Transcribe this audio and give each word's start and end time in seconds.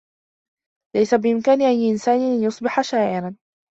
ليس 0.95 1.13
بإمكان 1.13 1.61
أي 1.61 1.91
إنسان 1.91 2.19
أن 2.19 2.43
يصبح 2.43 2.81
شاعرا. 2.81 3.35